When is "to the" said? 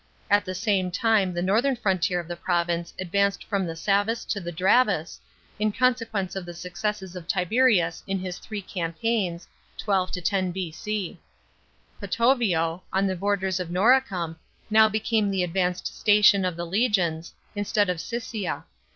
4.29-4.51